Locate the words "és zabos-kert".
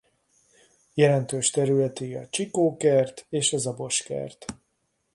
3.29-4.45